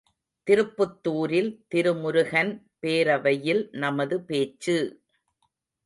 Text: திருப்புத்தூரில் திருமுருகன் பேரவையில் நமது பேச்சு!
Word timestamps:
திருப்புத்தூரில் 0.47 1.51
திருமுருகன் 1.67 2.51
பேரவையில் 2.81 3.63
நமது 3.75 4.17
பேச்சு! 4.21 4.77